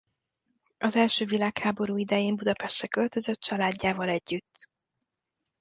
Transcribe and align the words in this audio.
Az 0.77 0.95
első 0.95 1.25
világháború 1.25 1.97
idején 1.97 2.35
Budapestre 2.35 2.87
költözött 2.87 3.39
családjával 3.39 4.09
együtt. 4.09 4.69